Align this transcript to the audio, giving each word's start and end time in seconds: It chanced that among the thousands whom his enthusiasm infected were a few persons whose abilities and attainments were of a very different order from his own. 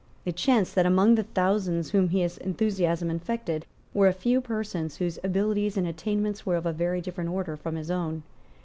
It 0.25 0.35
chanced 0.35 0.73
that 0.73 0.87
among 0.87 1.13
the 1.13 1.21
thousands 1.21 1.91
whom 1.91 2.09
his 2.09 2.39
enthusiasm 2.39 3.11
infected 3.11 3.67
were 3.93 4.07
a 4.07 4.13
few 4.13 4.41
persons 4.41 4.95
whose 4.95 5.19
abilities 5.23 5.77
and 5.77 5.85
attainments 5.85 6.43
were 6.43 6.55
of 6.55 6.65
a 6.65 6.73
very 6.73 7.01
different 7.01 7.29
order 7.29 7.55
from 7.55 7.75
his 7.75 7.91
own. 7.91 8.23